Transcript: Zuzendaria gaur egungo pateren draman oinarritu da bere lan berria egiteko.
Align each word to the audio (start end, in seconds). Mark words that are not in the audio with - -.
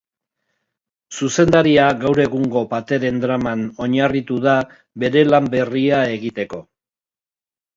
Zuzendaria 1.17 1.89
gaur 2.03 2.21
egungo 2.23 2.63
pateren 2.73 3.21
draman 3.25 3.61
oinarritu 3.87 4.39
da 4.47 4.57
bere 5.05 5.25
lan 5.33 5.51
berria 5.57 6.01
egiteko. 6.19 6.65